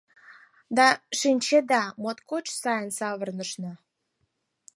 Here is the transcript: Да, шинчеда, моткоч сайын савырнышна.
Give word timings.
Да, 0.77 0.87
шинчеда, 1.19 1.83
моткоч 2.01 2.45
сайын 2.61 2.89
савырнышна. 2.97 3.73